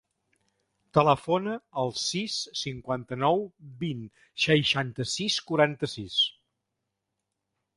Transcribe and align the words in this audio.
Telefona 0.97 1.57
al 1.81 1.91
sis, 2.03 2.37
cinquanta-nou, 2.61 3.43
vint, 3.83 4.01
seixanta-sis, 4.47 5.37
quaranta-sis. 5.51 6.17